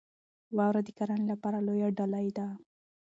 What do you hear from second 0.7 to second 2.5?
د کرنې لپاره لویه ډالۍ ده.